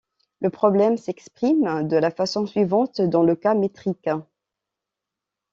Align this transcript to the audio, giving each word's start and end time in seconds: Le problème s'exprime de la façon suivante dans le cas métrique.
Le 0.39 0.49
problème 0.49 0.97
s'exprime 0.97 1.87
de 1.87 1.95
la 1.95 2.09
façon 2.09 2.47
suivante 2.47 3.01
dans 3.01 3.21
le 3.21 3.35
cas 3.35 3.53
métrique. 3.53 4.09